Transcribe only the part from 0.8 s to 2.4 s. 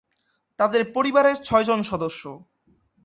পরিবারের ছয়জন সদস্য।